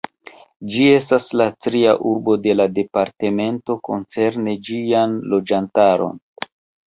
[0.75, 6.19] Ĝi estas la tria urbo de la departemento koncerne ĝian loĝantaron.